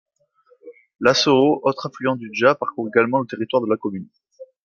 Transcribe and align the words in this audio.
La 0.99 1.13
So'o, 1.13 1.59
autre 1.63 1.85
affluent 1.85 2.15
du 2.15 2.31
Dja 2.33 2.55
parcourt 2.55 2.87
également 2.87 3.19
le 3.19 3.27
territoire 3.27 3.61
de 3.61 3.69
la 3.69 3.77
commune. 3.77 4.07